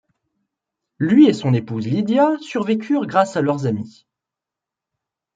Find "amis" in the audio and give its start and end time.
3.67-4.07